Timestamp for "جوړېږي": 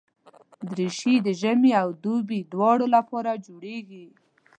3.47-4.05